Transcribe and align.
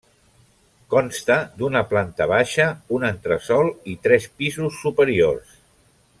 Consta 0.93 1.35
d'una 1.59 1.83
planta 1.91 2.27
baixa, 2.31 2.65
un 2.97 3.05
entresòl 3.11 3.71
i 3.93 3.95
tres 4.09 4.27
pisos 4.41 4.81
superiors. 4.87 5.55